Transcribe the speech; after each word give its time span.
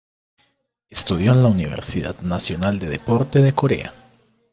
Estudió 0.89 1.31
en 1.31 1.43
la 1.43 1.49
Universidad 1.49 2.19
Nacional 2.21 2.79
de 2.79 2.89
Deporte 2.89 3.37
de 3.39 3.53
Corea. 3.53 3.93